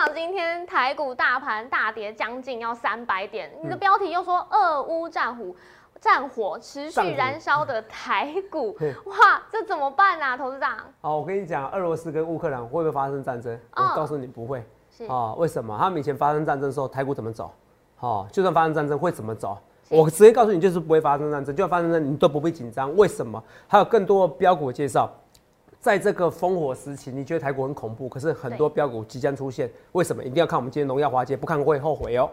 [0.00, 5.54] 长今天台股大盘大跌将近要三百点，你的标题又说俄乌战虎。
[6.00, 8.74] 战火持续燃烧的台股，
[9.04, 10.78] 哇，这怎么办啊，投资长？
[11.02, 13.60] 好，我跟你讲，俄罗斯跟乌克兰会不会发生战争？
[13.76, 14.64] 我告诉你不会。
[15.06, 15.76] 啊，为什么？
[15.78, 17.52] 他们以前发生战争的时候，台股怎么走？
[17.96, 19.58] 好，就算发生战争会怎么走？
[19.90, 22.96] 我直接告诉你，就是不会发生战争，就算发生战争，你都不会紧张。
[22.96, 23.42] 为什么？
[23.68, 25.12] 还有更多的标股介绍，
[25.80, 29.70] 在这个烽火时期，你觉得台股很恐怖，可是很多标股即将出现。
[29.92, 30.22] 为什么？
[30.22, 32.28] 一定要看我们今天荣耀华街，不看会后悔哦。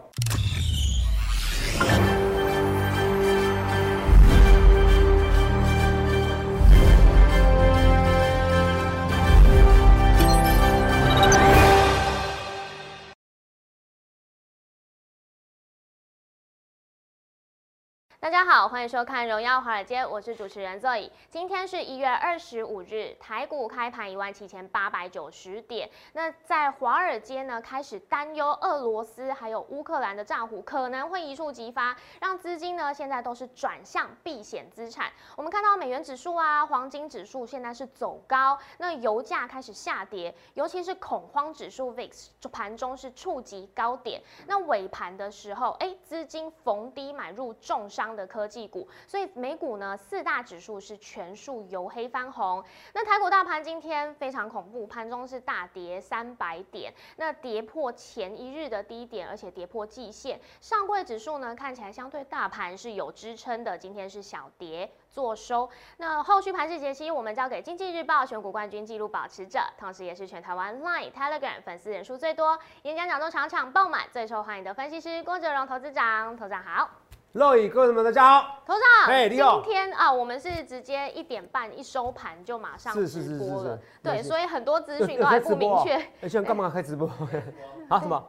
[18.20, 21.08] 大家好，欢迎收看《荣耀华尔街》，我是主持人 Zoe。
[21.30, 25.88] 今天是一月二十五日，台股开盘一万七千八百九十点。
[26.14, 35.12] 那在华尔街呢，开始担忧俄罗斯还有乌克兰的战虎可能会一触即发，让资金呢现在都是转向避险资产。
[35.36, 44.20] 我们看到美元指数啊、黄金指数现在是走高，那油价开始下跌，尤其是恐慌指数 VIX 盘中是触及高点。
[44.48, 48.07] 那尾盘的时候，哎，资金逢低买入重伤。
[48.14, 52.64] 的科技股，所以美股呢四大指数是全数由黑翻红。
[52.92, 60.40] 那台股大盘今天非常恐怖，盘中是大跌三百点，那跌破前一日的低点，而且跌破季线。
[60.60, 65.68] 上柜指数呢看起来相对大盘是有支撑的，今天是小跌做收。
[65.96, 77.07] 那后续盘势解析，我们交给经济日报选股冠军纪录保持者，同时也是全台湾 Line Telegram 粉丝人数最多、演讲讲座场场爆满、最受欢迎的分析师郭哲荣投资长，投资长好。
[77.32, 79.28] 乐意各位们，大家好，头上，哎。
[79.28, 85.92] 今天啊，我们是直接一点半一收盘就马上直播了，对，所以很多资讯都还不明确。
[85.92, 87.06] 哎，现在干嘛开直播？
[87.88, 88.26] 啊，什么？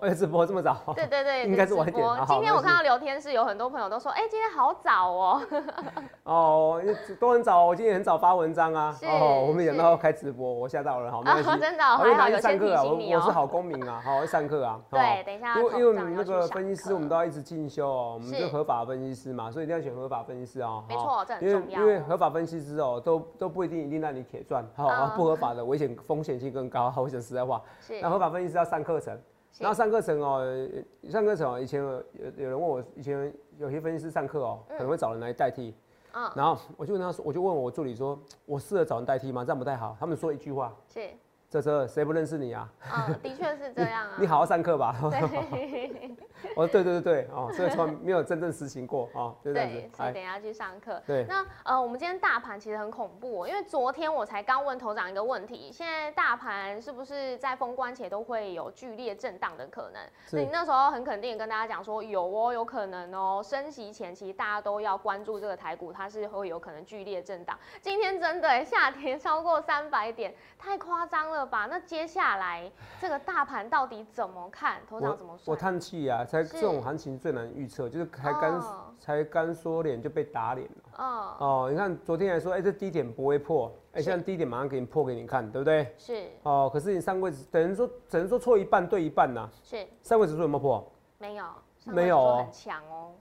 [0.00, 0.76] 哎，直播这么早？
[0.94, 2.06] 对对对， 应该是晚点。
[2.26, 5.42] 今天我看到聊天室有很多朋友都说，哎，今天好早哦。
[6.24, 6.82] 哦，
[7.20, 8.96] 都很早，我今天很早发文章啊。
[9.02, 11.60] 哦，我们讲到开直播，我吓到了，好，没关系。
[11.60, 13.18] 真的，还好有先提醒你哦。
[13.18, 14.80] 我是好公民啊，好，上课啊。
[14.90, 15.56] 对，等一下。
[15.58, 20.84] 因为因为我们那个分析师，我们都要一直进修哦，我们是合法分析师嘛，所以一定要选合法分析师哦。
[20.88, 21.80] 没错，这很重要。
[21.80, 26.92] 因为因为合法分析师哦，都都不一定一定让你铁赚，好，不合法的危险风险性更高。
[26.96, 27.62] 我讲实在话，
[28.02, 29.16] 那合法分析师要上课程。
[29.58, 30.68] 然后上课程哦，
[31.08, 32.04] 上课程哦，以前有
[32.36, 35.74] 有人问我，以前有些分析师上课哦，可能会找人来代替。
[36.12, 36.30] 嗯。
[36.34, 39.44] 然后我就跟他说，我就问我助理说，我适合找人代替吗？
[39.44, 39.96] 这样不太好。
[39.98, 40.74] 他们说一句话。
[40.88, 41.08] 是。
[41.48, 42.68] 这这谁不认识你啊？
[42.92, 44.16] 嗯，的确是这样啊。
[44.18, 44.96] 你好好上课吧。
[45.10, 46.10] 对，
[46.56, 51.00] 哦对对对对哦，所以从来没有真正实行过啊，对对，所以等下去上课。
[51.06, 60.02] 对，那呃，我们今天大盘其实很恐怖，因为昨天我才刚问头长一个问题，现在大盘是不是在封关前都会有剧烈震荡的可能？
[60.26, 67.56] 所以你那时候很肯定跟大家讲说有哦，有可能哦，升息前其实大家都要关注这个台股，它是会有可能剧烈震荡。
[67.80, 71.66] 今天真的下跌超过三百点，太夸张了吧？
[71.68, 72.70] 那接下来
[73.00, 74.80] 这个大盘到底怎么看？
[74.88, 75.52] 头长怎么说？
[75.52, 76.24] 我叹气啊。
[76.24, 81.04] 才这种行情最难预测，就是才刚才刚说脸就被打脸了。
[81.04, 85.92] 哦哦，你看昨天还说，哎，这低点不会破，哎，现在低点马上给你破给你看，对不对？
[85.98, 86.26] 是。
[86.44, 89.48] 哦，可是你上柜子等于说只能说错一半对一半呐。
[89.62, 89.86] 是。
[90.02, 90.92] 上柜指数有没有破？
[91.18, 91.44] 没有。
[91.84, 92.42] 没有哦。
[92.44, 93.12] 很强哦。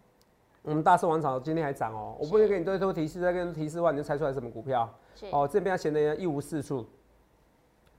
[0.63, 4.89] 我们大寿王朝今天还涨哦，我不会给你多多提示，再跟你提示的话，你就猜出来什么股票。
[5.31, 6.85] 哦，这边显得一无是处，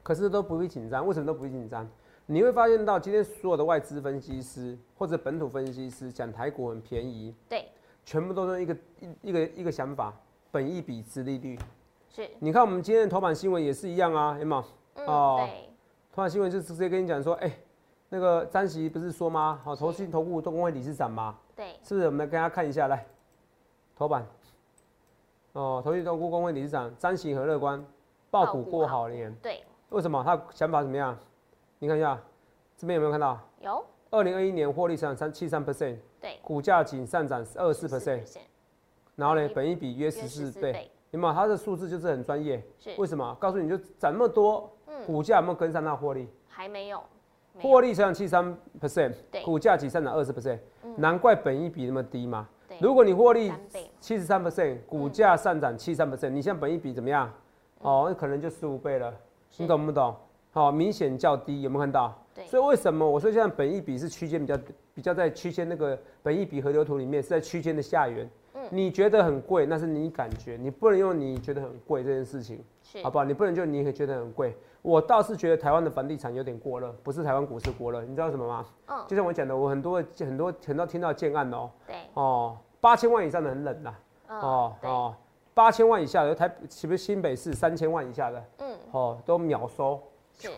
[0.06, 1.84] 可是都不必紧张，为什么都不会紧张？
[2.26, 7.68] 你会发现到今天所有的外资分析师或者本土分析师讲台股很便宜，对，
[8.04, 10.14] 全部都是一个一一个一个想法，
[10.52, 11.58] 本益比、殖利率。
[12.08, 15.04] 是，你看我们今天的头版新闻也是一样啊，有没有？
[15.12, 15.70] 哦，对，
[16.12, 17.52] 头版新闻就直接跟你讲说，哎，
[18.08, 19.60] 那个张席不是说吗？
[19.64, 21.36] 好，投信投顾都工会理事长吗？
[21.56, 22.06] 对，是不是？
[22.06, 23.04] 我们来跟大家看一下，来，
[23.96, 24.24] 头版，
[25.54, 27.84] 哦，投信投顾工会理事长张席和乐观，
[28.30, 29.55] 爆股过好年，对，
[29.90, 30.22] 为什么？
[30.24, 31.16] 他想法怎么样？
[31.78, 32.18] 你看一下，
[32.76, 33.38] 这边有没有看到？
[33.60, 33.84] 有。
[34.10, 36.38] 二零二一年获利上三七三 percent，对。
[36.42, 38.22] 股价仅上涨二四 percent，
[39.14, 41.34] 然后呢，本一比约十四倍，有没有？
[41.34, 42.62] 它的数字就是很专业。
[42.78, 42.94] 是。
[42.98, 43.36] 为什么？
[43.40, 44.70] 告诉你就涨那么多，
[45.06, 46.28] 股价有没有跟上那获利？
[46.48, 47.02] 还没有。
[47.60, 49.42] 获利上涨七三 percent，对。
[49.42, 50.58] 股价仅上涨二十 percent，
[50.96, 52.48] 难怪本一比那么低嘛。
[52.80, 53.52] 如果你获利
[54.00, 57.32] 七十三 percent，股价上涨七三 percent，你现在本一比怎么样？
[57.78, 59.14] 哦，那可能就十五倍了。
[59.58, 60.14] 你懂不懂？
[60.52, 62.14] 好，明显较低，有没有看到？
[62.34, 62.46] 对。
[62.46, 64.58] 所以为什么我说现在本益比是区间比较
[64.94, 68.28] 比较在区间那个本益比河流图里面是在区间的下缘？
[68.54, 68.62] 嗯。
[68.70, 72.64] 你觉得很贵，那是你感觉，你不能用你觉得很贵这件事情，
[73.02, 73.24] 好不好？
[73.24, 74.56] 你不能就你觉得很贵。
[74.82, 78.64] 我倒是觉得台湾的房地产有点过热，不是台湾股市过热，你知道什么吗？
[78.86, 83.94] 嗯，就像我讲的，我很多很多很多听到建案哦，对，哦，八千万以上的很冷呐，
[84.28, 85.14] 哦哦，
[85.54, 90.00] 八千万以下的台，岂不是新北市三千万以下的，嗯，哦，都秒收，
[90.38, 90.48] 是，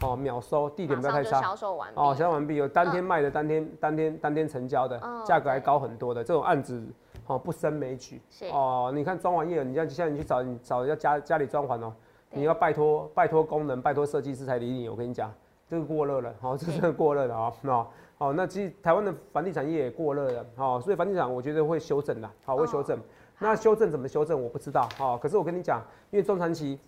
[0.00, 6.82] 哦，秒收，地点不要太差，销售完，哦，销售完毕，有当天卖的，当天当天当天成交的，价格还高很多的这种案子，
[7.26, 11.92] 哦，不胜枚举，是，哦，你看装潢业，你像现在你去找你找要家家里装潢哦。
[12.30, 14.88] 你要拜托拜托工人，拜托设计师才理你。
[14.88, 15.32] 我跟你讲，
[15.70, 17.86] 这个过热了，哦，这是过热了啊，那
[18.18, 22.98] 好，那其实台湾的房地产业也过热了，哦，所以房地产我觉得会修正的，好，会修正。
[23.38, 25.80] 那修正怎么修正，我不知道，好，可是我跟你讲，
[26.10, 26.78] 因为中长期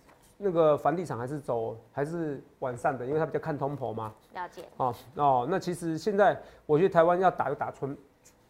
[0.41, 4.11] 那个房地产还是走还是往上的，因为它比较看通膨嘛。
[4.33, 4.63] 了解。
[4.77, 7.95] 哦哦，那其实现在我觉得台湾要打就打存。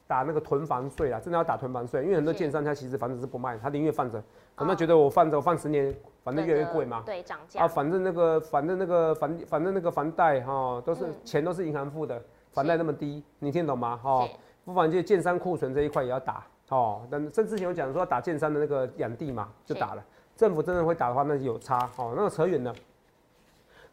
[0.07, 4.19] 打那个囤房税啊，真的要打囤房税，因为很多建商他其实房子是不卖，他宁愿放着，
[4.55, 7.03] 可能觉得我放着我放十年，反正越来越贵嘛。
[7.05, 7.61] 对，涨价。
[7.61, 12.19] 啊，反正那个反正那个房反正那个房贷哈，都是钱都是银行付的，
[12.51, 13.97] 房贷那么低，你听懂吗？
[13.97, 14.27] 哈，
[14.65, 20.03] 不妨就建商库存这一块也要打，哦，但甚之前有讲说打建商的那个养地嘛，就打了。
[20.39, 22.73] 政府真的会打的话，那是有差，哦，那个扯远了。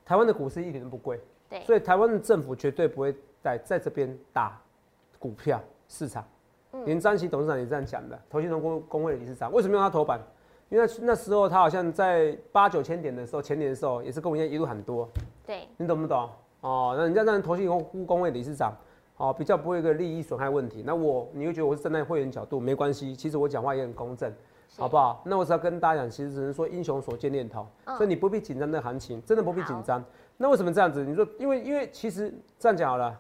[0.05, 1.21] 台湾的股市一点都不贵，
[1.51, 3.13] 对，所以台湾的政府绝对不会
[3.43, 4.57] 在在这边打
[5.19, 5.61] 股票。
[5.89, 6.25] 市场，
[6.85, 8.17] 连张琦董事长也这样讲的。
[8.31, 10.21] 投信中工工会理事长为什么用他头版？
[10.69, 15.09] 因为那时候他好像在八九千点的时候，前年的时候也是跟我一样一路很多。
[15.45, 16.31] 对，你懂不懂？
[16.61, 18.73] 哦，那人家让投信工工会理事长，
[19.17, 20.85] 哦，比较不会一个利益损害问题。
[20.87, 23.17] 那我你会觉得我是站在会员角度，没关系。
[23.17, 24.33] 其实我讲话也很公正，
[24.79, 25.23] 好不好？
[25.25, 30.05] 那我只要跟大家讲，其实只能说英雄所见略同，所以你不必紧张那行情，真的不必紧张。
[30.37, 31.05] 那为什么这样子？
[31.05, 33.19] 你说，因为因为其实这样讲好了。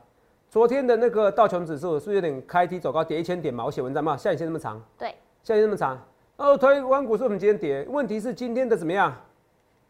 [0.49, 3.65] 昨天的那个道琼指数是不是有点开低走高，跌一千点嘛？
[3.65, 5.99] 我写文章嘛，下影线那么长，对，下影线那么长。
[6.37, 9.15] 哦，台湾股市我们今天跌，问题是今天的怎么样？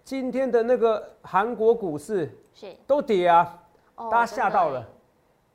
[0.03, 3.59] 今天的那个韩国股市是都跌啊，
[3.97, 4.89] 大家吓到了，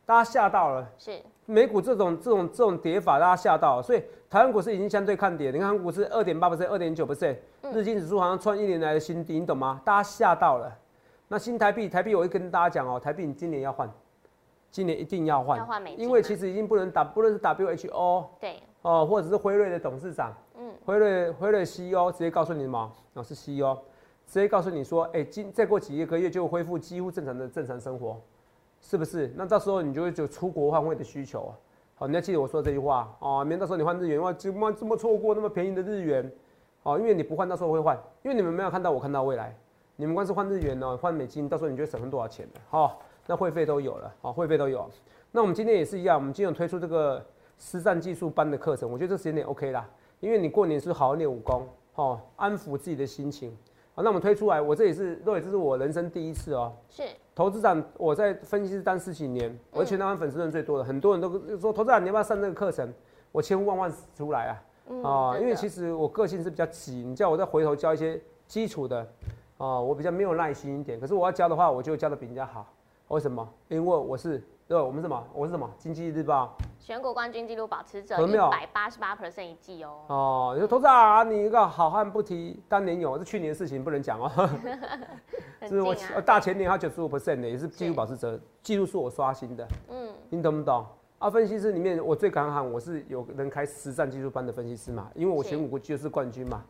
[0.06, 0.88] 大家吓到了。
[0.98, 1.20] 是
[1.52, 5.52] 美股这种这种这种跌法，大家吓到，所以台湾股市已经相对看跌。
[5.52, 7.36] 你看韩股是二点八 percent，二点九 percent，
[7.74, 9.82] 日经指数好像创一年来的新低，你懂吗？
[9.84, 10.74] 大家吓到了。
[11.28, 13.92] 那新台币，台币我会跟大家讲哦，台币你今年要换。
[14.70, 15.60] 今年一定要换，
[15.98, 22.92] 因为其实已经不能打，不论是 WHO，对，哦，或者是辉瑞的董事长，嗯，辉瑞辉瑞 CEO 直接告诉你什么？
[23.16, 23.76] 哦，是 CEO，
[24.26, 28.18] 直接告诉你说，哎，今再过几个月就恢复几乎正常的正常生活，
[28.82, 29.32] 是不是？
[29.36, 31.54] 那到时候你就会有出国换汇的需求啊。
[31.96, 36.32] 好，你要记得我说这句话哦，免到时候你换日元哇，怎么这么错过那么便宜的日元？
[36.84, 39.56] 哦，因为你不换，到时候会换，因为你们没有看到我看到未来，
[39.96, 42.98] 你们光是换日元呢，换美金，到时候你就省了多少钱的，哈。
[43.28, 44.90] 那会费都有了，好，会费都有。
[45.32, 47.24] 那我们今天也是一样，我们今天有推出这个
[47.60, 49.88] 实战技术班的课程，我觉得这时间点 OK 啦，
[50.20, 53.56] 因为你过年是好好练武功，好安抚自己的心情。
[53.94, 56.74] 好，那我们推出来，我这也是，对，这是我人生第一次哦。
[56.90, 57.04] 是。
[57.34, 62.94] 投资长，我在分析师当十几年，我是全台湾粉丝人最多的，很多人都说投资长你要不要上这个课程？
[63.32, 69.08] 我千呼万唤出来啊，啊，因为其实我个性是比较急，你叫我再回头教一些基础的，
[69.58, 71.00] 啊，我比较没有耐心一点。
[71.00, 72.68] 可是我要教的话，我就教的比人家好。
[73.08, 73.48] 为什么？
[73.70, 75.22] 因为我是对，我们什么？
[75.34, 75.70] 我是什么？
[75.78, 80.00] 经济日报选股冠军纪录保持者，一百八十八 percent 一季哦。
[80.08, 84.32] 哦，你说投资啊，你一个好汉不提当年勇，是去年的事情，不能讲哦。
[85.68, 85.94] 是我
[86.26, 89.68] 大前年还九十五 percent 的，也是纪录保持者，记录是我刷新的。
[89.90, 90.86] 嗯，你懂不懂？
[91.20, 96.64] 啊，分析师里面我最敢喊，我是有人开实战技术班的分析师嘛，因为我选股就是冠军嘛。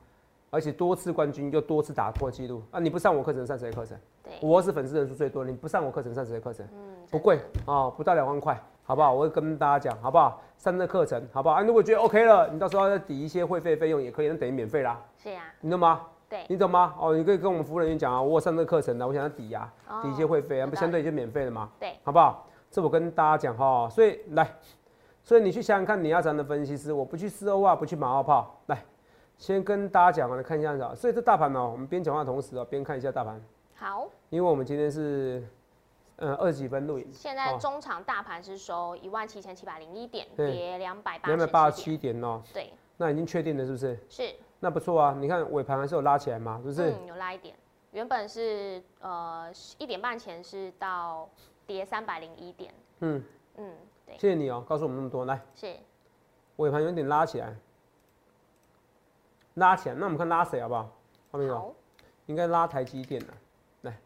[0.53, 2.79] 而且多次冠军又多次打破纪录啊！
[2.79, 3.97] 你不上我课程，上谁的课程？
[4.21, 6.67] 对，我是粉丝人数最多，你不上我课程，上谁的课程？
[6.73, 9.13] 嗯，不贵啊，不到两万块，好不好？
[9.13, 10.41] 我会跟大家讲，好不好？
[10.57, 11.55] 上这课程，好不好？
[11.55, 15.01] 啊，如果觉得 OK 了，你到时候再抵一些会费费用也可以，那等于免费啦。
[15.15, 16.01] 是呀，你懂吗？
[16.27, 16.95] 对，你懂吗？
[16.99, 19.71] 哦，你可以跟我们服务人员讲啊，我上这课程的，我想要抵押，
[20.03, 21.69] 抵一些会费啊，不相对就免费了嘛。
[21.79, 22.45] 对，好不好？
[22.69, 24.53] 这我跟大家讲哈，所以来，
[25.23, 26.91] 所以你去想想看，你要怎样的分析师？
[26.91, 28.83] 我不去四欧啊，不去马后炮，来。
[29.41, 33.43] 先跟大家讲完了，看一下啊，所以这大盘呢，我们边讲话同时啊，边看一下大盘。
[33.73, 35.43] 好，因为我们今天是，
[36.17, 37.11] 呃，二十几分录影。
[37.11, 42.39] 现在中场大盘是收一万七千七百零一点，跌两百八两百八十七点哦。
[42.53, 43.99] 对，那已经确定了是不是？
[44.07, 44.31] 是。
[44.59, 46.91] 那不错啊，你看尾盘还是有拉起来嘛，是不是？
[46.91, 47.55] 嗯，有拉一点。
[47.93, 51.27] 原本是呃一点半前是到
[51.65, 52.71] 跌三百零一点。
[52.99, 53.23] 嗯
[53.57, 53.73] 嗯，
[54.05, 54.15] 对。
[54.19, 55.41] 谢谢你哦，告诉我们那么多，来。
[55.55, 55.75] 是。
[56.57, 57.55] 尾盘有点拉起来。
[59.55, 60.89] 拉起来，那我们看拉谁好不好？
[61.31, 61.75] 后面有，
[62.25, 63.27] 应该拉台积电的，
[63.81, 63.97] 来，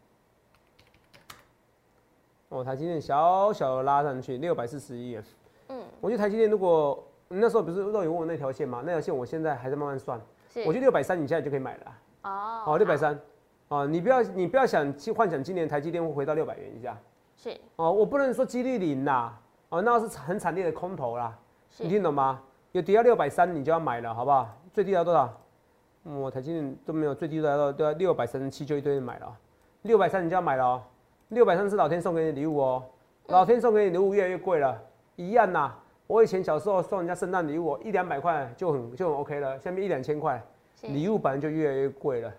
[2.48, 5.24] 哦，台积电小小的拉上去六百四十一元，
[5.68, 10.20] 嗯，我觉得台积电如果那时候不是肉有问我那条线吗，那条线我现在还在慢慢算，
[10.66, 13.18] 我觉得六百三你现在就可以买了，哦，好六百三，
[13.68, 16.96] 哦，你不要你不要想去幻想今年台积电会回到六百元以下。
[17.36, 17.56] 是。
[17.76, 19.38] 哦，我不能说几率零啦，
[19.68, 21.36] 哦，那是很惨烈的空头啦。
[21.78, 22.40] 你听懂吗？
[22.72, 24.56] 有跌到六百三，你就要买了，好不好？
[24.76, 25.34] 最低要多少？
[26.02, 29.34] 我台积电都没有最低都要都要六百三十七，就一堆人买了。
[29.84, 30.82] 六百三你就要买了哦。
[31.28, 32.84] 六百三是老天送给你礼物哦。
[33.28, 34.78] 老天送给你礼物越来越贵了，
[35.14, 35.72] 一样呐。
[36.06, 40.44] 我以前小时候送人家圣诞礼物，一两百块就很就很 OK 了，下面一两千块，
[40.82, 42.30] 礼物本来就越来越贵了。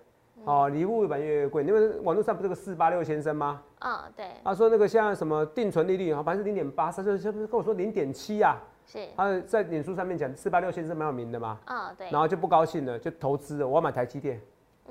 [0.46, 3.64] 哦，礼物本来越来越贵，因为网络上不是个四八六先生吗？
[3.80, 4.28] 嗯，对。
[4.44, 8.62] 他说那个像什么定存利率，好，像是零点八，他说是不是跟我说零点七啊？
[8.88, 9.08] 是。
[9.16, 11.60] 他在脸书上面讲四八六先生蛮有名的嘛？
[11.66, 12.10] 嗯，对。
[12.10, 14.42] 然后就不高兴了，就投资了，我要买台积电。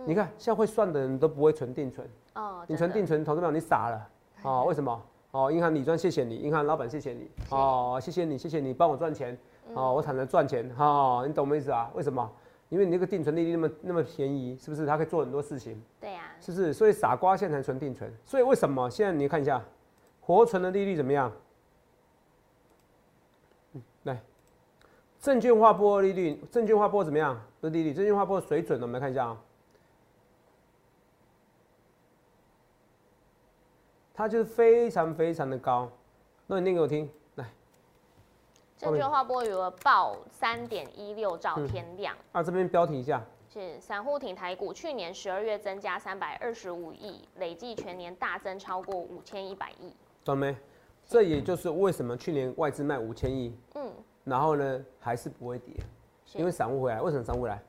[0.05, 2.07] 你看，现在会算的人都不会存定存。
[2.35, 2.63] 哦。
[2.69, 3.51] 你存定存，投资没有？
[3.51, 4.09] 你傻了。
[4.43, 5.03] 哦，为什么？
[5.33, 7.31] 哦，银行理专谢谢你，银行老板谢谢你。
[7.51, 9.37] 哦，谢谢你，谢谢你帮我赚钱。
[9.75, 10.69] 哦，我才能赚钱。
[10.77, 11.91] 哈，你懂我意思啊？
[11.95, 12.31] 为什么？
[12.69, 14.85] 因为你那个定存利率那么那么便宜，是不是？
[14.87, 15.83] 它可以做很多事情。
[16.01, 16.23] 对呀。
[16.41, 16.73] 是不是？
[16.73, 18.13] 所以傻瓜现在才存定存。
[18.25, 19.63] 所以为什么现在你看一下，
[20.21, 21.31] 活存的利率怎么样？
[24.07, 24.23] 来，
[25.21, 27.41] 证券化波利率，证券化波怎么样？
[27.61, 29.43] 的利率，证券化波水准，我们来看一下啊。
[34.15, 35.91] 它就是非常非常的高，
[36.47, 37.45] 那你念给我听，来。
[38.79, 42.17] 证券化波余额报三点一六兆天量。
[42.31, 43.21] 啊，这边标题一下。
[43.53, 49.93] 是散户挺台股，去年十二月增加三百二十五亿，累计全年大增超过五千一百亿。
[50.25, 50.55] 懂没？
[51.09, 53.89] 这也就是为什么去年外资卖五千亿，嗯，
[54.25, 55.75] 然后呢还是不会跌，
[56.35, 57.01] 因为散户回来。
[57.01, 57.63] 为什么散户回来？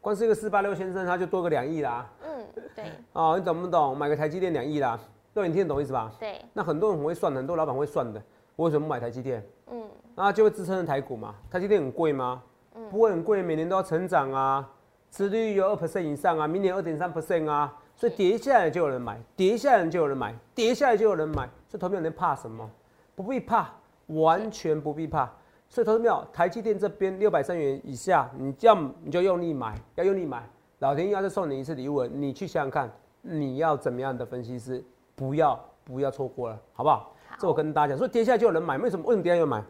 [0.00, 2.08] 光是一个四八六先生他就多个两亿啦。
[2.24, 2.84] 嗯，对。
[3.14, 3.96] 哦，你懂不懂？
[3.96, 4.98] 买个台积电两亿啦。
[5.32, 6.12] 对，你听得懂意思吧？
[6.20, 6.40] 对。
[6.52, 8.22] 那很多人很会算，很多老板会算的。
[8.54, 9.44] 我为什么不买台积电？
[9.72, 9.82] 嗯。
[10.14, 11.34] 那就会支撑台股嘛。
[11.50, 12.42] 台积电很贵吗？
[12.76, 12.88] 嗯。
[12.90, 14.70] 不会很贵，每年都要成长啊。
[15.10, 17.76] 市率有二 percent 以上啊，明年二点三 percent 啊。
[17.96, 21.48] 所以跌下来就有人买，跌下来就有人买，跌下来就有人买。
[21.68, 22.68] 这投票人怕什么？
[23.14, 23.70] 不必怕，
[24.06, 25.30] 完全不必怕。
[25.68, 30.48] 所以投票台积电这边六百三元以下，你这样你就用力买，要用力买。
[30.80, 32.92] 老天要再送你一次礼物，你去想想看，
[33.22, 34.84] 你要怎么样的分析师？
[35.16, 37.14] 不要不要错过了，好不好？
[37.38, 39.04] 这我跟大家讲，所以跌下来就有人买，为什么？
[39.06, 39.64] 为什么跌下来有买？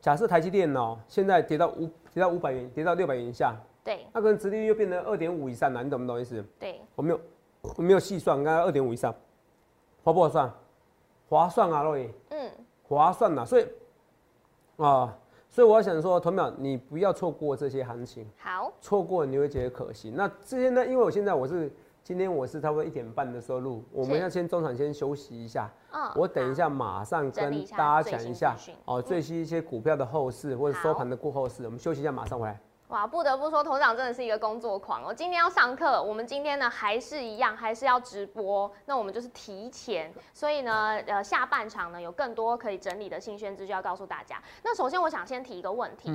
[0.00, 6.44] 假设台积电哦，现在跌到五，跌到五百元，跌到六百元以下，对，那可能殖利率又变成二点五以上了，你懂不懂意思？
[6.58, 7.20] 对，我没有，
[7.76, 9.14] 我没有细算，刚刚二点五以上，
[10.02, 10.52] 划不划算？
[11.28, 12.50] 划算啊，洛伊，嗯，
[12.82, 13.66] 划算呐，所以
[14.76, 15.16] 啊，
[15.48, 20.10] 所以我想说，同淼你不要错过这些行情，好，错过你会觉得可惜。
[20.10, 20.86] 那这些呢？
[20.86, 21.70] 因为我现在我是。
[22.04, 25.70] 今天我是差不多一点半的收入，我们要先中场先休息一下。
[25.92, 28.56] 嗯，我等一下马上跟大家讲一下
[28.86, 32.58] 哦，最新一些股票的后市或者收盘的过后市，我们休息一下，马上回来。
[32.88, 35.12] 哇，不得不说，头长真的是一个工作狂哦。
[35.12, 38.70] 今天要上课，我们今天呢还是一样，还是要直播。
[38.86, 44.42] 那我们就是提前，所以呢，呃，下半场呢有更多可以整理的新宣资就要告诉大家。
[44.62, 46.08] 那首先我想先提一个问题，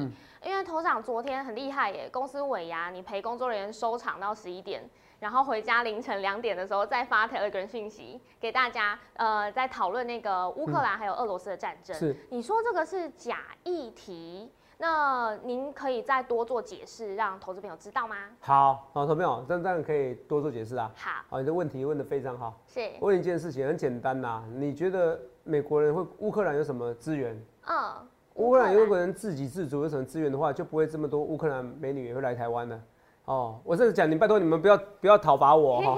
[0.44, 4.84] 因为头长昨天很厉害耶，公司尾牙你陪工作人员收场到十一点。
[5.20, 11.96] 然后回家凌晨两点的时候再发 Telegram 讯息给大家，呃，在讨论那个乌克兰还有俄罗斯的战争。
[11.96, 14.52] 是，你说这个是假议题，
[14.86, 18.18] 那您可以再多做解释，让投资朋友知道吗？
[18.42, 20.92] 好，好，投资朋友，这这样可以多做解释啊。
[20.94, 22.62] 好，好，你的问题问的非常好。
[22.68, 27.34] 是，问一件事情很简单呐，你觉得美国人会乌克兰有什么资源？
[27.66, 27.94] 嗯，
[28.34, 32.78] 乌克兰如果能自给自足有什么资源的话，就不会这么多乌克兰美女也会来台湾了。
[33.26, 35.98] 哦，我是讲你，拜托你们不要不要讨伐我 哈。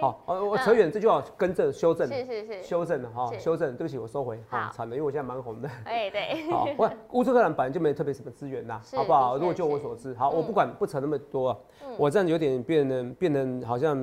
[0.00, 2.08] 好，我我扯远，这句话跟着修正。
[2.08, 2.62] 是是是。
[2.62, 4.38] 修正了哈，修正，对不起，我收回。
[4.48, 5.70] 好，惨了，因为我现在蛮红的。
[5.86, 6.42] 哎，对。
[6.50, 9.38] 好，我乌克兰本来就没特别什么资源呐，好不好？
[9.38, 11.56] 如果就我所知，好，我不管不扯那么多，
[11.96, 13.96] 我这样有点变得变得好像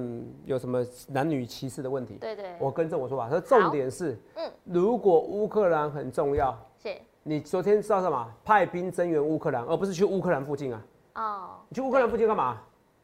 [0.46, 2.18] 有什么男女歧视的问题。
[2.22, 2.46] 对对。
[2.60, 8.26] 我更正我说法，说重点是，嗯，如果乌克兰很重要，是，你昨天知道什么？
[8.46, 10.82] 派兵增援乌克兰，而不是去乌克兰附近啊。
[11.16, 11.60] 哦。
[11.70, 12.58] 你去乌克兰附近干嘛？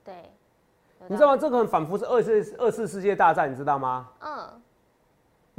[0.04, 0.16] 对，
[1.08, 1.38] 你知道吗？
[1.38, 4.08] 这个很仿佛是二次二次世界大战，你知道吗？
[4.20, 4.62] 嗯，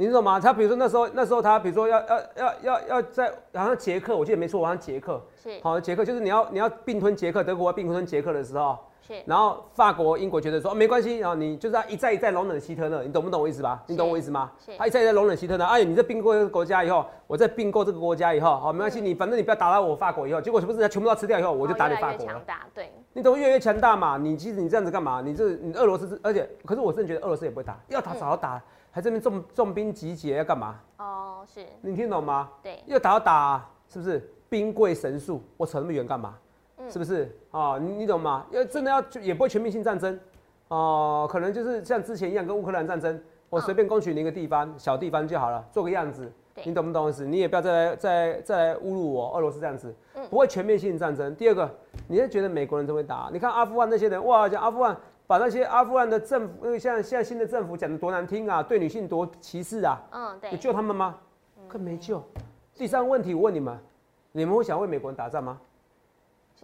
[0.01, 0.39] 你知道吗？
[0.39, 8.75] 他比如说那时候那时候他比如说要要要要要在好像捷克，我记得没错，好像捷克是好捷克，就是你要你要并吞捷克，德国要并吞捷克的时候。
[8.99, 13.83] 是然后法国、英国觉得说没关系，然后你就是要一再一再容忍希特勒，你懂不懂我意思吧？
[13.87, 14.51] 你懂我意思吗？
[14.77, 22.25] 他一再一再容忍希特勒，哎，你这并购这个国家以后，我再并购这个国家以后，好没关系，你反正你不要打到我法国以后，结果是不是他全部都吃掉以后，我就打你法国。
[22.25, 22.91] 强大，对。
[23.13, 24.17] 你懂越来越强大嘛？
[24.17, 25.19] 你其实你这样子干嘛？
[25.19, 30.79] 你这你俄罗斯，而且可是我真的觉得俄罗斯也不会打，要打早打，还这边重重兵集结要干嘛？
[30.97, 31.65] 哦，是。
[31.81, 32.49] 你听懂吗？
[32.61, 32.83] 对。
[32.85, 34.29] 要打要打，是不是？
[34.49, 36.35] 兵贵神速，我扯那么远干嘛？
[36.77, 37.79] 嗯是不是哦？
[37.81, 38.45] 你你懂吗？
[38.51, 40.19] 要真的要也不会全面性战争，
[40.67, 46.29] 哦，可能就是像之前一样，跟乌克兰战争，我随便攻取你一个地方，小地方就好了，做个样子，
[46.65, 47.25] 你懂不懂意思？
[47.25, 49.93] 你也不要再来再再来侮辱我，俄罗斯这样子，
[50.29, 51.35] 不会全面性战争。
[51.35, 51.69] 第二个，
[52.07, 53.29] 你是觉得美国人真会打？
[53.31, 54.95] 你看阿富汗那些人，哇，讲阿富汗
[55.27, 61.17] 把那些阿富汗的政府，因为现在现在新的政府讲的多难听啊，对女性多歧视啊，嗯，对，有救他们吗？
[61.67, 62.21] 更没救。
[62.75, 63.77] 第三个问题，我问你们，
[64.31, 65.59] 你们会想为美国人打仗吗？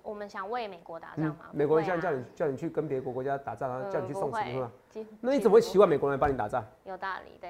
[0.03, 1.37] 我们想为美国打仗吗？
[1.51, 4.71] 美国人现在叫你叫你去跟别国国家打仗然后，叫你去送死是吧？
[5.19, 6.63] 那你怎么会期望美国人帮你打仗？
[6.85, 7.49] 有道理，对。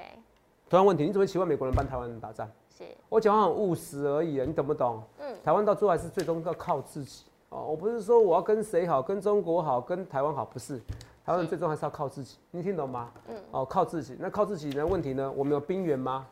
[0.68, 2.46] 同样问题，你怎么会期望美国人帮台湾人打仗？
[2.76, 2.84] 是。
[3.08, 5.02] 我讲话很务实而已啊，你懂不懂？
[5.18, 5.34] 嗯。
[5.42, 7.64] 台湾到最后还是最终要靠自己哦。
[7.64, 10.78] 我不是说我要跟谁好，跟中国好，跟台湾好，不是。
[11.24, 13.10] 台湾人最终还是要靠自己，你听懂吗？
[13.28, 13.36] 嗯。
[13.50, 14.16] 哦，靠自己。
[14.18, 15.32] 那靠自己的问题呢？
[15.34, 16.26] 我们有兵源吗？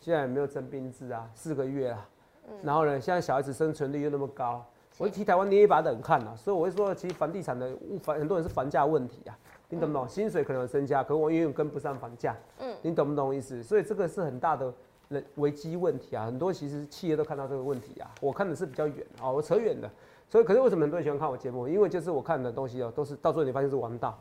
[0.00, 2.08] 现在也没有征兵制啊，四个月啊。
[2.48, 2.54] 嗯。
[2.62, 4.62] 然后呢，现在小孩子生存率又那么高。
[4.98, 7.70] 我一提台湾捏一把冷汗呐，所以我会说，其实房地产的
[8.02, 9.38] 房很多人是房价问题啊，
[9.68, 10.08] 你懂不懂？
[10.08, 13.62] 薪水可能有增加，可我永远跟不上房价，嗯，你懂不懂意思？
[13.62, 14.72] 所以这个是很大的
[15.08, 19.90] 人危机问题啊，很多其实企业都看到这个问题啊，我看的是比较远啊，我扯远的，
[20.28, 21.68] 所以可是为什么很多人喜欢看我节目？
[21.68, 24.18] 因为就是我看的东西哦，都是到最后你发现是王道，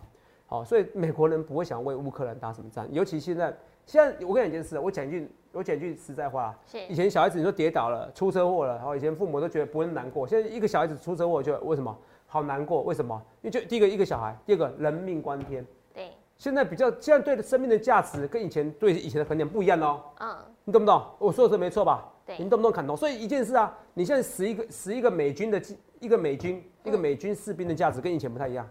[0.47, 3.55] 好，所以美国人不会想为乌克兰打什么战，尤其现在。
[3.85, 6.53] 现在我跟你讲一件事，我讲一句，我讲一句实在话。
[6.69, 6.77] 是。
[6.89, 10.27] 以前小孩子你说跌倒了、出车祸了，然后以前父母都觉得不会难过。
[10.27, 12.83] 现在一个小孩子出车祸，就为什么好难过？
[12.83, 13.19] 为什么？
[13.41, 15.65] 因为就第一个一个小孩，第二个人命关天。
[15.93, 16.11] 对。
[16.37, 20.03] 现在比较现在对生命的价值跟以前对以前的衡量不一样哦。
[20.19, 20.35] 嗯。
[20.65, 21.03] 你懂不懂？
[21.17, 22.07] 我说的这没错吧？
[22.25, 22.37] 对。
[22.37, 22.95] 你懂不懂砍头？
[22.95, 25.61] 所以一件事啊，你现在死一个死一个美军的
[25.99, 28.69] 一个美军一个美军士兵的价值跟以前不太一样。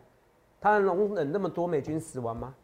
[0.60, 2.54] 他能忍那么多美军死亡吗？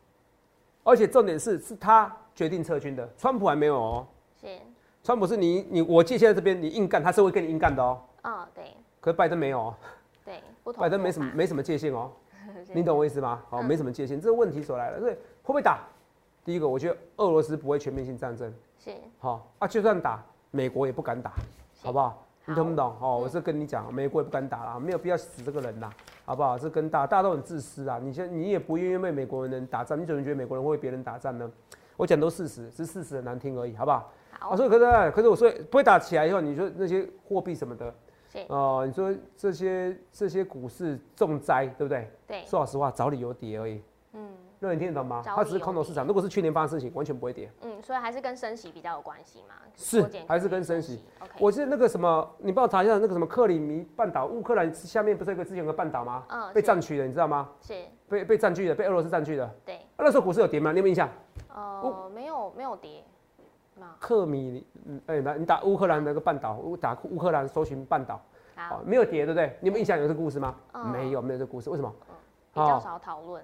[0.84, 2.14] 而且重点是是他。
[2.34, 4.06] 决定撤军的，川普还没有哦。
[4.40, 4.46] 是，
[5.04, 8.00] 川普是你你我界限在这边，你硬干，他是会跟你硬干的哦。
[8.22, 8.74] 哦，对。
[9.02, 9.74] 可是拜登没有哦。
[10.24, 10.42] 对，
[10.78, 12.10] 拜登没什么没什么界限哦。
[12.74, 13.42] 你懂我意思吗？
[13.48, 15.00] 好，没什么界限，这个问题所来了。
[15.00, 15.80] 所以会不会打？
[16.44, 18.52] 第一个，我觉得俄罗斯不会全面性战争。
[18.78, 18.90] 是。
[19.18, 21.32] 好啊，就算打，美国也不敢打，
[21.82, 22.24] 好不好？
[22.44, 22.96] 你懂不懂？
[23.00, 25.88] 哦，我是跟你讲，美国也不敢打啦，没有必要死这个人啦，
[26.24, 26.58] 好不好？
[26.58, 28.00] 这跟大大家都很自私啊。
[28.02, 31.48] 你现你也不愿意为美国人打仗，你怎么觉得美国人会为别人打仗呢？
[31.96, 34.12] 我讲都事实，是事实很难听而已，好不好？
[34.40, 34.56] 好。
[34.56, 37.94] 所以可是，可是我说不会打起来以后，你说那些货币什么的，
[38.48, 42.10] 哦，你说这些这些股市重灾，对不对？
[42.26, 42.44] 对。
[42.44, 43.82] 说老实话，找理由跌而已。
[44.12, 44.28] 嗯。
[44.64, 45.22] 那你听得懂吗？
[45.24, 46.06] 它只是空头市场。
[46.06, 47.50] 如果是去年发生事情，完全不会跌。
[47.62, 49.56] 嗯，所以还是跟升息比较有关系嘛。
[49.74, 51.02] 是，还是跟升息。
[51.18, 51.32] OK。
[51.40, 56.24] 我是那个什么，你帮我查一下那个什么克里米半岛，乌克兰下面不是有个之前有个半岛吗？
[56.28, 56.52] 嗯。
[56.54, 57.48] 被占取了，你知道吗？
[57.60, 57.74] 是。
[58.08, 59.52] 被被占据的，被俄罗斯占据的。
[59.64, 59.80] 对。
[59.98, 60.70] 那时候股市有跌吗？
[60.70, 61.08] 你有没有印象？
[61.52, 63.02] 哦，没有，没有跌。
[63.98, 64.66] 克米，
[65.06, 68.20] 哎，那，你打乌克兰那个半岛，打乌克兰搜寻半岛，
[68.54, 69.56] 好，没有跌，对不对？
[69.60, 70.54] 你们印象有这故事吗？
[70.92, 71.92] 没有，没有这故事，为什么？
[72.52, 73.42] 比较少讨论。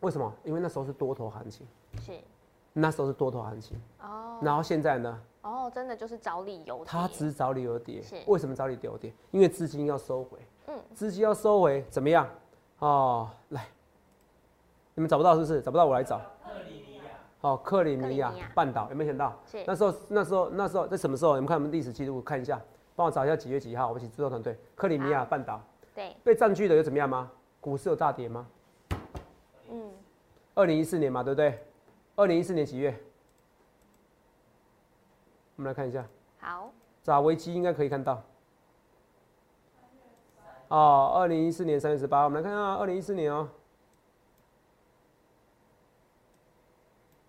[0.00, 0.32] 为什么？
[0.44, 1.66] 因为那时候是多头行情。
[2.00, 2.12] 是。
[2.72, 3.80] 那时候是多头行情。
[4.02, 4.38] 哦。
[4.42, 5.20] 然后现在呢？
[5.42, 6.84] 哦，真的就是找理由。
[6.84, 8.02] 他只找理由跌。
[8.02, 8.16] 是。
[8.26, 9.12] 为什么找理由跌？
[9.30, 10.38] 因为资金要收回。
[10.66, 10.78] 嗯。
[10.94, 12.28] 资金要收回，怎么样？
[12.80, 13.66] 哦，来，
[14.94, 15.62] 你们找不到是不是？
[15.62, 16.20] 找不到我来找。
[17.46, 19.32] 哦，克里米亚半岛有没有想到？
[19.46, 21.34] 是那时候，那时候，那时候在什么时候？
[21.34, 22.60] 你们看我们历史记录看一下，
[22.96, 23.86] 帮我找一下几月几号？
[23.86, 24.58] 我们请制作团队。
[24.74, 25.62] 克里米亚半岛，
[25.94, 27.30] 对，被占据的又怎么样吗？
[27.60, 28.48] 股市有大跌吗？
[29.70, 29.92] 嗯，
[30.56, 31.56] 二零一四年嘛，对不对？
[32.16, 32.92] 二零一四年几月？
[35.54, 36.04] 我们来看一下。
[36.40, 36.72] 好，
[37.04, 38.20] 找危机应该可以看到。
[40.66, 43.48] 哦，二零一四年三月十八，我们来看下二零一四年哦。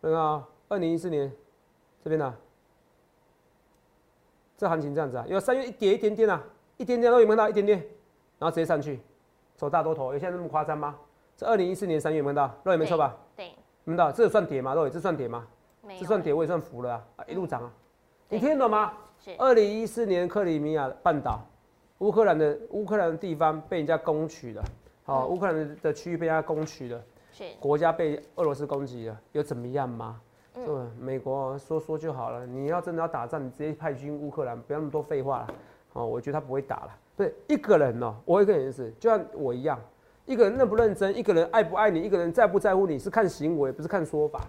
[0.08, 1.30] 那个二零一四年
[2.02, 2.34] 这边呢，
[4.58, 6.41] 这行情这样子啊，有三月一跌一点点啊，
[6.78, 7.78] 一点点都有没有到一点点，
[8.39, 9.02] 然后直接上去，
[9.58, 10.96] 走大多头，有现在那么夸张吗？
[11.36, 12.50] 这二零一四年三月有没有到？
[12.63, 13.17] 肉也没错吧？
[13.36, 13.52] 对，
[13.84, 14.74] 没到，这算跌吗？
[14.74, 15.46] 肉这算跌吗？
[16.00, 17.74] 这算跌，我也算服了啊，一路涨啊，
[18.30, 18.93] 你听得懂吗？
[19.38, 21.46] 二零一四年克里米亚半岛，
[21.98, 24.63] 乌克兰的乌克兰的地方被人家攻取了，
[25.04, 26.88] 好，乌克兰的区域被人家攻取
[27.45, 27.58] 了。
[27.60, 30.19] 国家被俄罗斯攻击了，有怎么样吗？
[30.56, 32.45] 嗯，美国说说就好了。
[32.45, 35.47] 你要真的要打仗，你直接派军乌克兰，不要那么多废话了。
[35.93, 36.89] 哦，我觉得他不会打了。
[37.15, 39.80] 对，一个人哦，我一个人是，就像我一样，
[40.26, 44.41] 一个人认不认真，一个人爱不爱你，一个人在不在乎你，是看行为，不是看说法。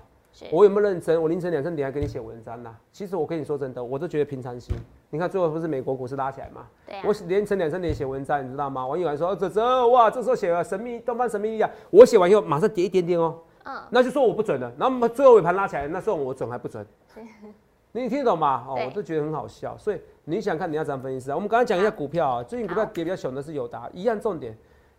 [0.53, 1.21] 我有没有认真？
[1.21, 2.75] 我凌晨两三点还给你写文章呢。
[2.93, 4.75] 其实我跟你说真的，我都觉得平常心。
[5.11, 6.67] 你看最后不是美国股市拉起来吗？
[6.87, 6.97] 对。
[7.05, 8.87] 我连成两三年写文章，你知道吗？
[8.87, 13.39] 网友还说这这哇，这时候写了神秘东方神秘力量，我写完以后马上跌一点点哦。
[13.65, 13.75] 嗯。
[13.91, 14.73] 那就说我不准了。
[14.79, 16.87] 然后最后尾盘拉起来，那算我准还不准？
[17.93, 18.67] 你听得懂吗？
[18.69, 19.77] 哦，我都觉得很好笑。
[19.79, 21.35] 所以你想看你要怎样分析啊？
[21.35, 24.57] 我们刚刚讲一下股票啊，最近股票跌比较凶的是友达，一样重点。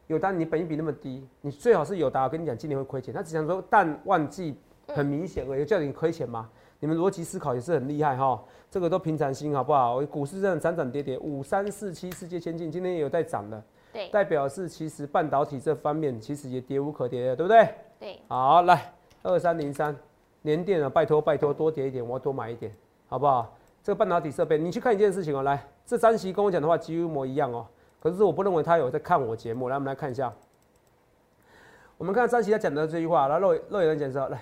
[0.07, 3.13] 友达你本益比那么低，你最好是友达，我跟你讲，今年会亏钱。
[3.13, 6.49] 他只想说淡旺季很明显而已，叫你亏钱吗？
[6.79, 9.99] 你们逻辑思考也是很厉害哈，这个都平常心好不好？
[10.05, 13.61] 股市这样涨涨跌跌，五三四七世界先进今天也有在涨的，
[13.91, 17.69] 对，代表是其实半导体这方面其实也跌无可跌的，对不对？
[17.99, 19.93] 对，好，来二三零三
[20.41, 22.71] 年电啊，拜托拜托多跌一点，我要多买一点，
[23.07, 23.53] 好不好？
[23.83, 27.67] 这个半导体设备，你去看一件事情哦，来，这张席跟我讲的话几乎一模一样哦，
[27.99, 30.31] 可是我不认为他有在看我节目，来，我们来看一下，
[31.97, 34.39] 我们看张席他讲的这句话，来，肉肉眼检测，来。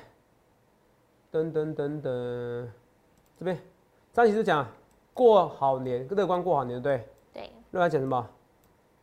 [1.32, 2.66] 噔噔噔噔，
[3.38, 3.58] 这边
[4.14, 4.66] 张启是讲
[5.14, 7.52] 过好年，乐观过好年，对对？
[7.72, 8.26] 乐观讲什么？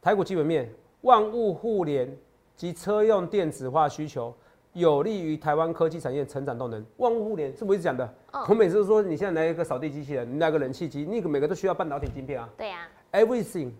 [0.00, 2.16] 台股基本面，万物互联
[2.56, 4.34] 及车用电子化需求，
[4.72, 6.84] 有利于台湾科技产业成长动能。
[6.96, 8.14] 万物互联是不是讲的？
[8.48, 12.48] 我每次都说，你现在来一个扫地机器人，你来个冷气机，那个每个都需要半导体晶片啊。
[12.56, 13.70] 对呀，everything，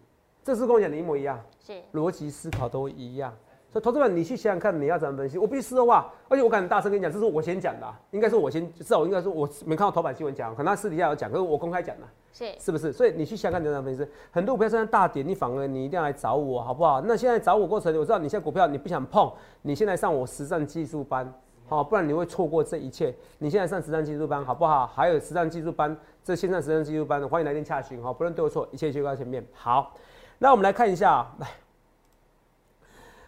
[0.43, 3.35] 这是跟我讲的一模一样，是逻辑思考都一样。
[3.75, 5.37] 所以，投资者，你去想想看，你要怎么分析？
[5.37, 12.93] 我必须说话，而且我敢大声跟你讲，这是我先讲的，应该是我先，至少应该说我没看到头版新闻讲，可能他私底下有讲，可是我公开讲的，是是不是？
[12.93, 14.07] 所以你去想想看，你怎么分析？
[14.31, 17.01] 很多股票现在大跌，你反而你一定要来找我，好不好？
[17.01, 19.29] 那现在找我过程，我知道你现在股票你不想碰，
[19.63, 21.35] 你现在上我实战技术班，
[21.67, 23.13] 好，不然你会错过这一切。
[23.39, 24.87] 你现在上实战技术班，好不好？
[24.87, 29.45] 还有实战技术班，这线上实战技术班的，欢迎来电洽询，哈，不论对我错，一切就在前面。
[29.53, 29.93] 好，
[30.39, 31.49] 那我们来看一下，来。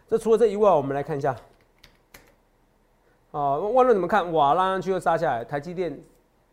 [0.08, 1.34] 这除了这以外，我们来看一下。
[3.32, 4.32] 啊，万润怎么看？
[4.32, 6.00] 哇，拉上去又杀下来，台积电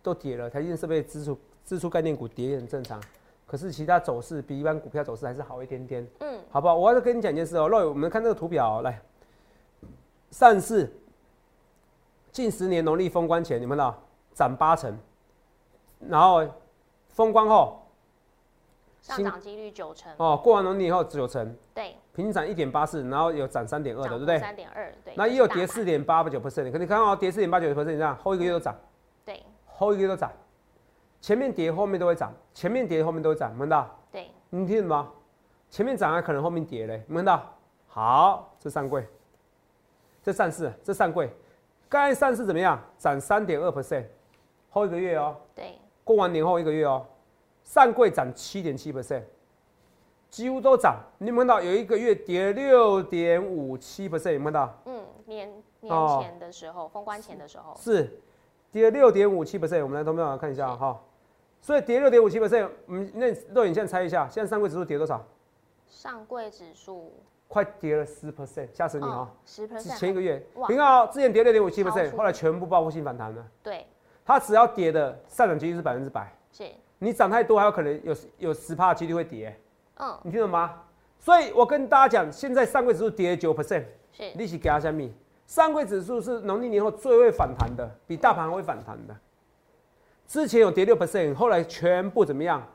[0.01, 3.01] 都跌了，台积电设备支出支出概念股跌也很正常。
[3.45, 6.07] 可是其他走势比一般股票走势还是好一点点。
[6.19, 6.75] 嗯，好不好？
[6.75, 8.99] 我要跟你讲一件事哦，若我们看这个图表来，
[10.31, 10.91] 上市
[12.31, 13.95] 近十年农历封关前，你们呢
[14.33, 14.97] 涨八成，
[16.09, 16.43] 然后
[17.09, 17.82] 封关后。
[19.03, 24.39] 上涨几率九成哦，过完农历以后九成，对，平均涨一点八四，然后有涨三点二的，对不对？
[24.39, 25.13] 三点二，对。
[25.17, 28.73] 那也有跌四点八九 percent，可你看哦，跌四点八九 percent，你看后一个月都涨，
[29.25, 30.31] 对，后一个月都涨，
[31.19, 33.93] 前面跌后面都会涨，前面跌后面都会涨，闻到？
[34.09, 35.11] 对，你听吗？
[35.69, 37.43] 前面涨还可能后面跌嘞，闻到？
[37.87, 39.05] 好，这上柜，
[40.21, 41.29] 这上市，这上柜，
[41.89, 42.81] 刚才上市怎么样？
[42.97, 44.05] 涨三点二 percent，
[44.69, 47.05] 后一个月哦，对，过完年后一个月哦。
[47.63, 49.23] 上柜涨七点七 percent，
[50.29, 50.97] 几乎都涨。
[51.17, 54.33] 你有看到有一个月跌六点五七 percent？
[54.33, 54.81] 有看到？
[54.85, 58.19] 嗯，年年前的时候，封关前的时候是
[58.71, 59.81] 跌六点五七 percent。
[59.83, 60.99] 我们来投票来看一下哈。
[61.61, 65.25] 所以跌六点五七 percent，嗯，那肉眼现在猜一下，现在上柜指数跌多少？
[65.87, 67.13] 上柜指数
[67.47, 69.31] 快跌了十 percent，吓死你啊！
[69.45, 73.45] 十 percent，前一个月，你看哦，之前跌六点五七 percent，后来全部报复性反弹了。
[73.61, 73.87] 对，
[74.25, 76.35] 它只要跌的上涨几率是百分之百。
[76.51, 76.65] 是。
[77.03, 79.55] 你涨太多，还有可能有有十趴的几率会跌。
[79.97, 80.81] 嗯，你听懂吗？
[81.19, 85.13] 所以我跟大家讲，现在上柜指数跌九 percent，是利息给它下面。
[85.45, 89.15] 上柜指数是农历年后最会反弹的，比大盘会反弹的。
[90.25, 92.65] 之前有跌六 percent，后来全部怎么样？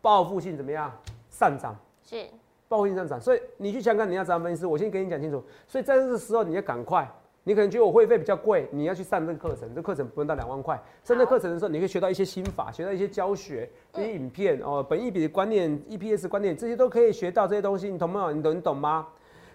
[0.00, 0.90] 报复性怎么样？
[1.28, 2.26] 上涨是
[2.68, 3.20] 报复性上涨。
[3.20, 4.64] 所以你去想看，你要怎样分析？
[4.64, 5.44] 我先跟你讲清楚。
[5.66, 7.06] 所以在这个时候，你要赶快。
[7.44, 10.78] 你可能觉得我会费比较贵，你要去上这个课程，这课程不用到两万块。
[11.02, 18.30] 上这课程的时候，你可以学到一些心法，学到一些教学、一些影片哦，本一笔的观念、EPS 观念，这些都可以学到这些东西，你懂吗？
[18.32, 19.08] 你懂你懂吗？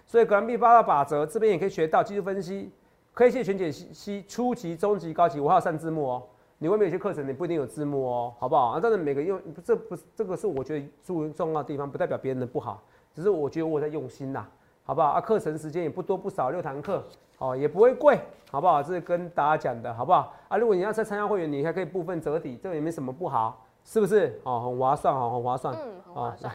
[0.06, 2.70] 所以格兰币八大法则这边也可以学到技术分析、
[3.12, 6.22] 科学全解析、初级、中级、高级，我还要上字幕哦。
[6.58, 8.70] 你外面有些课程你不一定有字幕哦，好不好？
[8.70, 12.82] 啊，但是每个用这不是这个是我觉得注重要的地方，不代表别人的不好，
[13.14, 14.46] 只是我觉得我在用心呐，
[14.84, 15.08] 好不好？
[15.10, 17.04] 啊，课程时间也不多不少，六堂课。
[17.44, 18.18] 哦，也不会贵，
[18.50, 18.82] 好不好？
[18.82, 20.32] 这是跟大家讲的，好不好？
[20.48, 24.40] 啊，如果你要再参加会员，你还可以部分折抵，这个也没什么不好，是不是？
[24.44, 26.54] 哦，很划算，哦，很划算，嗯，很划算。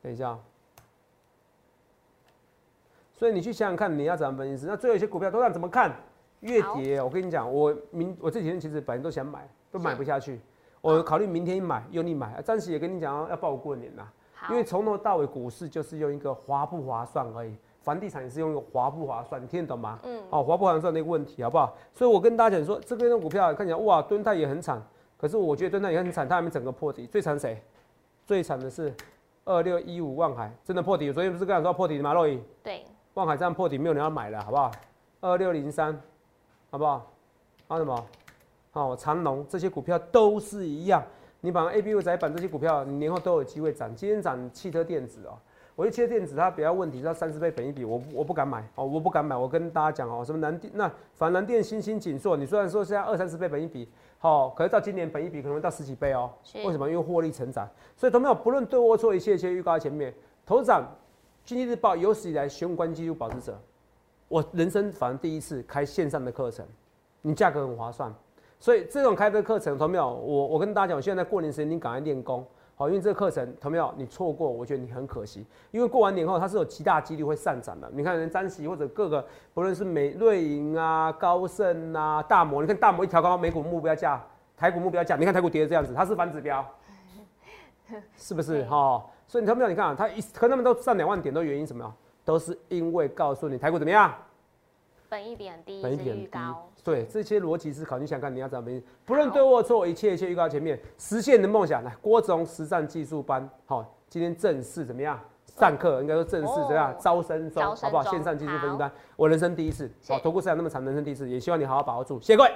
[0.00, 0.38] 等一下，
[3.16, 4.66] 所以你去想想看，你要怎么分析？
[4.66, 5.92] 那最后一些股票都要怎么看？
[6.40, 10.40] 月跌，我跟你讲，我明我这几天其实本来都想买，都买不下去，
[10.80, 12.40] 我考虑明天买，用力买。
[12.42, 14.06] 暂时也跟你讲，要报过年呐，
[14.50, 17.56] 因为从头到尾股市就是用一个划不划算而已。
[17.88, 19.98] 房地产也是用划不划算，你听得懂吗？
[20.02, 21.74] 嗯，哦，划不划算那个问题，好不好？
[21.94, 24.78] 所以我跟大家讲说，这边的股票看起来哇，蹲泰也很惨，
[25.16, 27.06] 可是我觉得蹲泰也很惨，它还没整个破底。
[27.06, 27.58] 最惨谁？
[28.26, 28.92] 最惨的是
[29.46, 31.10] 二六一五万海，真的破底。
[31.10, 32.12] 昨天不是跟你说破底的吗？
[32.12, 32.38] 洛伊？
[32.62, 34.70] 对，万海这样破底，没有人要买了，好不好？
[35.22, 35.98] 二六零三，
[36.70, 37.10] 好不好？
[37.68, 38.06] 还有什么？
[38.74, 41.02] 哦，长隆这些股票都是一样，
[41.40, 43.96] 你把 A B U 窄板这些股票，你年后都有机会涨。
[43.96, 45.38] 今天涨汽车电子哦。
[45.78, 49.36] 我一切电子，它比较问题，它三十倍本一比，我我不敢买哦，我不敢买。
[49.36, 53.88] 我跟大家讲哦，什么南电那反南电、新兴、锦硕，你虽然说现在二三十倍本一比，
[54.18, 56.28] 好，可是到今年本一比可能会到十几倍哦。
[56.52, 56.90] 为什么？
[56.90, 57.68] 因为获利成长。
[57.94, 60.12] 所以同没有不论对或错，一切一切预告在前面。
[60.44, 60.84] 头涨
[61.44, 63.56] 经济日报有史以来雄关记录保持者，
[64.26, 66.66] 我人生反正第一次开线上的课程，
[67.22, 68.12] 你价格很划算，
[68.58, 70.12] 所以这种开的课程，同没有？
[70.12, 72.44] 我我跟大家讲，我现在在过年时间，你赶快练功，
[72.78, 73.92] 好，因为这个课程，同没有？
[73.96, 77.90] 你错过，我觉得你很可惜，因为过完年后它是有极大几率会上涨的。
[77.92, 84.24] 你看人张喜或者各个，不论是美瑞银啊、高盛啊、大摩，你看大摩一调高美股目标价，
[84.56, 86.64] 台股目标价，你看台股跌的这样子，它是反指标，
[88.16, 88.64] 是不是？
[88.66, 89.04] 哈。
[89.26, 89.68] 所以你看没有？
[89.68, 91.92] 你看啊，它一可他们都上两万点，都原因什么？
[92.24, 94.14] 都是因为告诉你台股怎么样？
[95.08, 96.30] 本一比很低，本一比很低。
[96.84, 98.70] 对，这些逻辑思考，你想看你要怎么？
[99.04, 101.82] 不论对或错，一切一切预告前面，实现你的梦想。
[101.82, 105.18] 来，郭总实战技术班，好，今天正式怎么样？
[105.46, 106.94] 上课应该说正式怎么样？
[107.00, 108.04] 招生中，好不好？
[108.04, 112.50] 线上技术分析班，我人生第一次，好，投顾市场那么长，人生第一次，也希望你好好把握住，谢谢各位。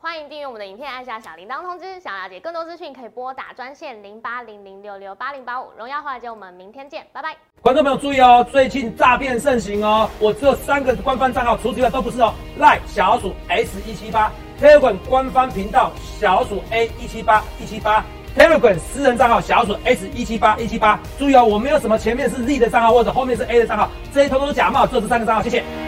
[0.00, 1.98] 欢迎订阅我们的影片，按下小铃铛通知。
[1.98, 5.72] 想了解更多资讯，可以拨打专线零八零零六六八零八五。
[5.76, 7.36] 荣耀华尔街，我们明天见，拜拜。
[7.60, 12.32] 观众朋友注意哦，最近诈骗盛行哦，我只有三个官方账号，除此之外都不是哦。
[12.58, 14.30] 赖小鼠 S 一七八
[14.60, 18.04] ，Telegram 官方频道小鼠 A 一七八一七八
[18.36, 21.00] ，Telegram 私人账号小鼠 S 一七八一七八。
[21.18, 25.87] 注意哦，我没有什么前面是 Z 的账号或者后面是 A 的账号，这些通通是假冒，只有这三个账号，谢谢。